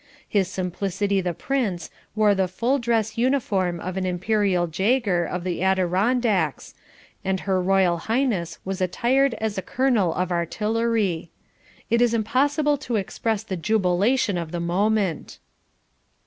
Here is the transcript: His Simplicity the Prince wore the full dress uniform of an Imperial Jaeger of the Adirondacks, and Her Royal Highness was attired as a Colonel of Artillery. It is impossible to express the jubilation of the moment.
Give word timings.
His 0.27 0.47
Simplicity 0.47 1.21
the 1.21 1.35
Prince 1.35 1.91
wore 2.15 2.33
the 2.33 2.47
full 2.47 2.79
dress 2.79 3.19
uniform 3.19 3.79
of 3.79 3.97
an 3.97 4.05
Imperial 4.07 4.65
Jaeger 4.67 5.25
of 5.25 5.43
the 5.43 5.61
Adirondacks, 5.61 6.73
and 7.23 7.41
Her 7.41 7.61
Royal 7.61 7.97
Highness 7.97 8.57
was 8.65 8.81
attired 8.81 9.35
as 9.35 9.59
a 9.59 9.61
Colonel 9.61 10.11
of 10.15 10.31
Artillery. 10.31 11.29
It 11.91 12.01
is 12.01 12.15
impossible 12.15 12.77
to 12.79 12.95
express 12.95 13.43
the 13.43 13.55
jubilation 13.57 14.39
of 14.39 14.49
the 14.51 14.59
moment. 14.59 15.37